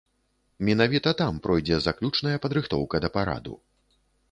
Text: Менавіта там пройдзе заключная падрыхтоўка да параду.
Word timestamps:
Менавіта 0.69 1.13
там 1.19 1.33
пройдзе 1.43 1.77
заключная 1.89 2.35
падрыхтоўка 2.47 2.95
да 3.07 3.15
параду. 3.19 3.53